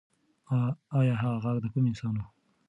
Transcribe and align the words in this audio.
ایا 0.99 1.13
هغه 1.21 1.37
غږ 1.43 1.57
د 1.61 1.65
کوم 1.73 1.85
انسان 1.89 2.13
و؟ 2.17 2.23